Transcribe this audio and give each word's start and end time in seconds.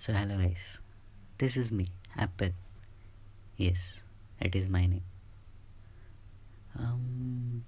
Hello 0.00 0.40
guys, 0.40 0.82
this 1.42 1.64
is 1.64 1.72
me, 1.72 1.90
Apple. 2.18 2.52
Yes, 3.60 3.78
it 4.42 4.56
is 4.56 4.68
my 4.68 4.86
name. 4.86 5.02
Um, 6.76 7.60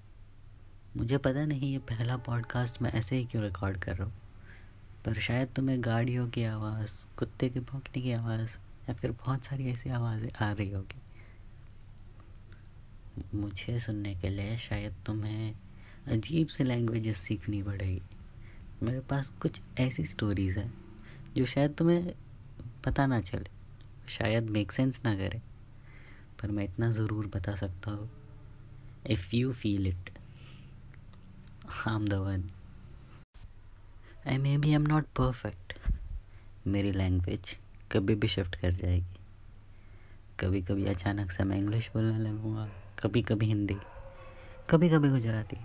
मुझे 0.97 1.19
पता 1.19 1.45
नहीं 1.45 1.73
ये 1.73 1.79
पहला 1.79 2.17
पॉडकास्ट 2.17 2.83
मैं 2.83 2.93
ऐसे 2.93 3.17
ही 3.17 3.25
क्यों 3.25 3.45
रिकॉर्ड 3.45 3.77
कर 3.77 3.97
रहा 3.97 4.09
हूँ। 4.09 4.15
पर 5.05 5.15
शायद 5.15 5.49
तुम्हें 5.49 5.85
गाड़ियों 5.85 6.29
की 6.29 6.45
आवाज़ 6.45 7.17
कुत्ते 7.17 7.49
के 7.49 7.61
भौंकने 7.61 8.03
की 8.03 8.12
आवाज़ 8.12 8.51
या 8.89 8.95
फिर 8.95 9.12
बहुत 9.12 9.45
सारी 9.45 9.71
ऐसी 9.71 9.91
आवाज़ें 9.91 10.46
आ 10.46 10.53
रही 10.53 10.71
होगी। 10.71 11.03
मुझे 13.35 13.80
सुनने 13.80 14.14
के 14.14 14.29
लिए 14.29 14.57
शायद 14.57 14.95
तुम्हें 15.07 15.55
अजीब 16.07 16.49
सी 16.49 16.64
लैंग्वेजेस 16.64 17.19
सीखनी 17.19 17.62
पड़ेगी। 17.62 18.03
मेरे 18.83 19.01
पास 19.01 19.30
कुछ 19.30 19.62
ऐसी 19.80 20.07
स्टोरीज़ 20.07 20.59
हैं। 20.59 20.82
जो 21.37 21.45
शायद 21.46 21.75
तुम्हें 21.75 22.12
पता 22.85 23.07
ना 23.07 23.21
चले, 23.21 23.51
शायद 24.09 24.51
मेक 24.51 24.73
सेंस 24.73 25.01
ना 25.05 25.15
करे, 25.16 25.41
पर 26.43 26.51
मैं 26.51 26.65
इतना 26.65 26.91
ज़रूर 26.93 27.27
बता 27.34 27.55
सकता 27.56 27.91
हूँ 27.91 28.11
if 29.11 29.34
you 29.37 29.53
feel 29.53 29.87
it 29.87 30.11
I 31.66 31.95
am 31.95 32.09
the 32.09 32.15
one 32.15 32.51
I 34.29 34.39
may 34.39 34.56
be 34.59 34.73
am 34.75 34.83
not 34.83 35.06
perfect 35.16 35.79
मेरी 36.66 36.92
लैंग्वेज 36.92 37.56
कभी 37.92 38.14
भी 38.14 38.28
शिफ्ट 38.28 38.55
कर 38.56 38.73
जाएगी. 38.73 39.17
कभी 40.41 40.61
कभी 40.62 40.84
अचानक 40.87 41.33
से 41.33 41.45
मैं 41.45 41.56
इंग्लिश 41.59 41.91
बोलने 41.95 42.19
लगूँगा 42.19 42.69
कभी 42.98 43.23
कभी 43.23 43.47
हिंदी 43.47 43.77
कभी 44.70 44.89
कभी 44.91 45.09
गुजराती, 45.11 45.56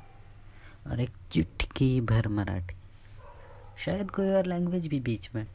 और 0.87 0.99
एक 0.99 1.11
चुटकी 1.31 1.89
भर 2.01 2.27
मराठी. 2.27 2.75
शायद 3.77 4.11
कोई 4.11 4.29
और 4.29 4.45
लैंग्वेज 4.45 4.87
भी 4.87 4.99
बीच 4.99 5.29
में. 5.35 5.45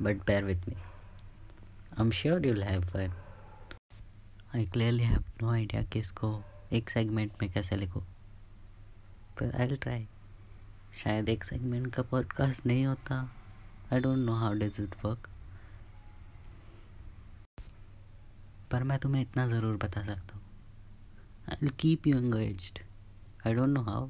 But 0.00 0.24
bear 0.26 0.44
with 0.44 0.66
me. 0.68 0.76
I'm 1.96 2.10
sure 2.10 2.38
you'll 2.40 2.62
have 2.62 2.84
fun. 2.90 3.14
I 4.54 4.64
clearly 4.74 5.04
have 5.04 5.24
no 5.40 5.48
idea 5.52 5.82
कि 5.94 6.02
एक 6.76 6.90
सेगमेंट 6.90 7.32
में 7.42 7.50
कैसे 7.52 7.76
लिखूं। 7.76 8.00
पर 9.38 9.54
आई 9.60 9.76
ट्राई 9.76 10.06
शायद 11.02 11.28
एक 11.28 11.44
सेगमेंट 11.44 11.92
का 11.94 12.02
पॉडकास्ट 12.10 12.66
नहीं 12.66 12.84
होता। 12.86 13.16
I 13.92 14.00
don't 14.00 14.18
know 14.18 14.34
how 14.36 14.52
does 14.58 14.76
it 14.80 14.94
work 15.04 15.28
पर 18.72 18.82
मैं 18.82 18.98
तुम्हें 18.98 19.22
इतना 19.22 19.46
ज़रूर 19.48 19.76
बता 19.84 20.02
सकता 20.04 20.36
हूँ। 20.36 20.42
I 21.48 21.56
will 21.62 21.70
keep 21.80 22.06
you 22.06 22.18
engaged 22.18 22.78
I 23.46 23.54
don't 23.54 23.68
know 23.68 23.82
how 23.82 24.08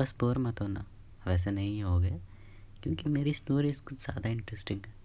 बस 0.00 0.14
बोर 0.20 0.38
मत 0.38 0.60
होना। 0.60 0.84
वैसे 1.26 1.50
नहीं 1.50 1.82
हो 1.82 1.98
गए। 2.00 2.20
क्योंकि 2.82 3.08
मेरी 3.10 3.32
स्टोरीज 3.34 3.80
कुछ 3.80 3.98
ज़्यादा 4.00 4.28
इंटरेस्टिंग 4.28 4.80
है। 4.86 5.00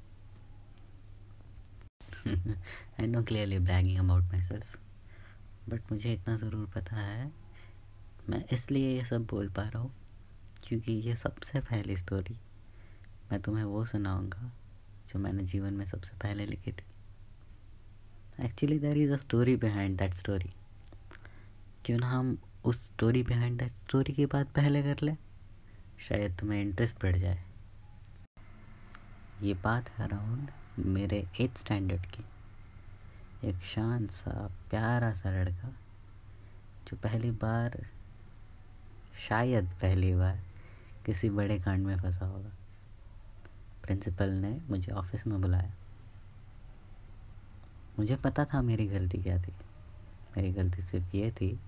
I 2.99 3.07
know 3.07 3.21
clearly 3.23 3.59
bragging 3.59 3.97
about 3.99 4.23
myself 4.41 4.77
but 5.69 5.91
मुझे 5.91 6.13
इतना 6.13 6.35
ज़रूर 6.37 6.65
पता 6.75 6.95
है। 6.95 7.31
मैं 8.29 8.43
इसलिए 8.53 8.89
ये 8.89 9.03
सब 9.05 9.25
बोल 9.25 9.49
पा 9.49 9.63
रहा 9.63 9.81
हूँ 9.81 9.91
क्योंकि 10.63 10.93
ये 11.01 11.15
सबसे 11.15 11.59
पहली 11.61 11.97
स्टोरी 11.97 12.37
मैं 13.31 13.39
तुम्हें 13.41 13.63
वो 13.63 13.85
सुनाऊँगा 13.85 14.51
जो 15.09 15.19
मैंने 15.19 15.43
जीवन 15.45 15.73
में 15.73 15.85
सबसे 15.85 16.17
पहले 16.17 16.45
लिखी 16.45 16.71
थी। 16.71 16.85
Actually 18.39 18.79
there 18.79 18.97
is 18.97 19.11
a 19.11 19.17
story 19.17 19.55
behind 19.55 19.97
that 19.97 20.13
story 20.13 20.53
क्यों 21.85 21.97
ना 21.99 22.09
हम 22.09 22.37
उस 22.65 22.83
स्टोरी 22.85 23.23
बिहाइंड 23.23 23.59
दैट 23.59 23.77
स्टोरी 23.77 24.13
की 24.13 24.25
बात 24.25 24.51
पहले 24.55 24.81
कर 24.83 25.03
लें? 25.03 25.17
शायद 25.99 26.37
तुम्हें 26.39 26.61
इंटरेस्ट 26.61 27.03
बढ़ 27.03 27.15
जाए। 27.15 27.43
ये 29.41 29.53
बात 29.53 29.89
है 29.89 30.05
अराउंड 30.05 30.51
मेरे 30.79 31.27
एथ 31.41 31.57
स्टैंडर्ड 31.57 32.05
की। 32.05 32.25
एक 33.43 33.55
शान 33.55 34.07
सा, 34.07 34.51
प्यारा 34.69 35.13
सा 35.13 35.29
लड़का, 35.29 35.69
जो 36.87 36.97
पहली 36.97 37.31
बार, 37.31 37.87
शायद 39.17 39.65
पहली 39.65 40.15
बार, 40.15 40.39
किसी 41.05 41.29
बड़े 41.29 41.59
कांड 41.59 41.85
में 41.85 41.97
फंसा 41.97 42.25
होगा। 42.25 42.49
प्रिंसिपल 43.83 44.29
ने 44.29 44.61
मुझे 44.69 44.91
ऑफ़िस 44.91 45.27
में 45.27 45.41
बुलाया। 45.41 45.73
मुझे 47.99 48.15
पता 48.15 48.45
था 48.45 48.61
मेरी 48.61 48.87
गलती 48.87 49.17
क्या 49.17 49.41
थी। 49.41 49.51
मेरी 50.37 50.51
गलती 50.51 50.81
सिर्फ़ 50.81 51.15
ये 51.15 51.31
थी 51.31 51.59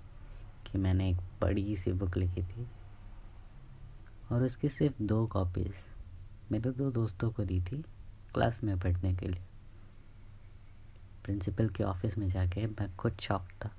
कि 0.71 0.77
मैंने 0.77 1.09
एक 1.09 1.17
बड़ी 1.41 1.75
सी 1.75 1.91
बुक 1.91 2.17
लिखी 2.17 2.43
थी 2.43 2.67
और 4.31 4.43
उसकी 4.43 4.69
सिर्फ़ 4.69 5.03
दो 5.03 5.27
कॉपीज़ 5.27 5.98
मेरे 6.51 6.71
दो 6.71 6.91
दोस्तों 6.91 7.31
को 7.31 7.43
दी 7.43 7.61
थी 7.61 7.77
क्लास 8.33 8.63
में 8.63 8.79
पढ़ने 8.79 9.13
के 9.15 9.27
लिए। 9.27 9.41
प्रिंसिपल 11.23 11.69
के 11.69 11.83
ऑफ़िस 11.83 12.17
में 12.17 12.27
जाके 12.27 12.67
मैं 12.67 12.95
खुद 12.95 13.17
शॉक 13.19 13.47
था। 13.65 13.71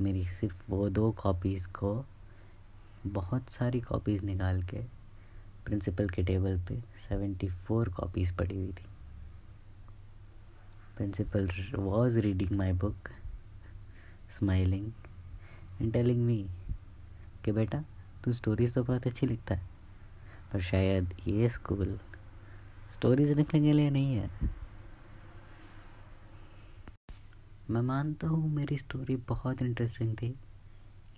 मेरी 0.00 0.24
सिर्फ़ 0.24 0.64
वो 0.68 0.88
दो 0.90 1.12
कॉपीज़ 1.12 1.68
को 1.68 2.04
बहुत 3.06 3.50
सारी 3.50 3.80
कॉपीज़ 3.80 4.24
निकाल 4.24 4.62
के 4.62 4.82
प्रिंसिपल 5.64 6.08
के 6.08 6.22
टेबल 6.22 6.60
पे 6.68 6.82
सेवेंटी 7.08 7.48
फोर 7.48 7.88
कॉपीज़ 7.88 8.34
पड़ी 8.34 8.56
हुई 8.56 8.72
थी। 8.72 8.86
Principal 10.96 11.50
was 11.74 12.18
reading 12.18 12.50
my 12.50 12.72
book 12.72 12.96
smiling 14.30 14.92
and 15.82 15.92
telling 15.92 16.26
me 16.26 16.46
कि 17.44 17.52
बेटा, 17.52 17.84
तू 18.24 18.32
स्टोरीज 18.32 18.74
तो 18.74 18.84
बहुत 18.84 19.06
अच्छी 19.06 19.26
लिखता 19.26 19.54
है। 19.54 19.75
पर 20.52 20.60
शायद 20.60 21.14
ये 21.26 21.48
स्कूल 21.48 21.98
स्टोरीज 22.92 23.36
लिखने 23.36 23.60
के 23.60 23.72
लिए 23.72 23.90
नहीं 23.90 24.14
है? 24.14 24.30
मैं 27.70 27.80
मानता 27.82 28.28
हूँ 28.28 28.50
मेरी 28.50 28.76
स्टोरी 28.76 29.16
बहुत 29.16 29.62
इंटरेस्टिंग 29.62 30.16
थी, 30.16 30.28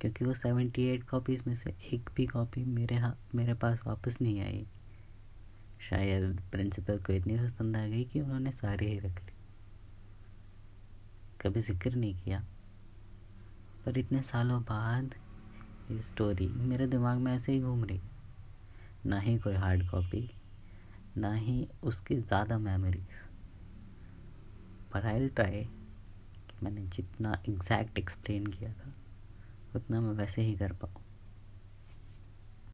क्योंकि 0.00 0.24
वो 0.24 0.34
सेवेंटी 0.34 0.84
एट 0.84 1.04
कॉपीज़ 1.04 1.42
में 1.46 1.54
से 1.54 1.74
एक 1.92 2.10
भी 2.16 2.26
कॉपी 2.26 2.64
मेरे 2.64 2.96
हाथ 2.96 3.34
मेरे 3.34 3.54
पास 3.54 3.80
वापस 3.86 4.20
नहीं 4.22 4.40
आई। 4.40 4.66
शायद 5.80 6.40
प्रिंसिपल 6.52 6.98
को 6.98 7.12
इतनी 7.12 7.36
पसंद 7.38 7.76
आ 7.76 7.86
गई 7.86 8.04
कि 8.04 8.20
उन्होंने 8.20 8.52
सारे 8.52 8.86
ही 8.86 8.98
रख 8.98 9.20
ली। 9.20 9.32
कभी 11.40 11.60
ज़िक्र 11.60 11.94
नहीं 11.94 12.14
किया। 12.14 12.44
पर 13.86 13.98
इतने 13.98 14.22
सालों 14.22 14.62
बाद 14.62 15.14
ये 15.90 16.02
स्टोरी 16.02 16.48
मेरे 16.48 16.86
दिमाग 16.86 17.18
में 17.18 17.32
ऐसे 17.32 17.52
ही 17.52 17.60
घूम 17.60 17.84
रही। 17.84 18.00
ना 19.04 19.18
ही 19.20 19.36
कोई 19.38 19.54
हार्ड 19.54 19.88
कॉपी 19.90 20.20
ना 21.16 21.32
ही 21.34 21.68
उसकी 21.82 22.16
ज़्यादा 22.16 22.58
मेमोरीज 22.58 23.12
पर 24.90 25.06
आई 25.06 25.28
ट्राई 25.28 25.62
कि 26.48 26.56
मैंने 26.62 26.86
जितना 26.88 27.32
एग्जैक्ट 27.48 27.98
एक्सप्लेन 27.98 28.46
किया 28.48 28.72
था, 28.74 28.94
उतना 29.74 30.00
मैं 30.00 30.14
वैसे 30.14 30.42
ही 30.42 30.56
कर 30.56 30.72
पाऊँ। 30.74 31.04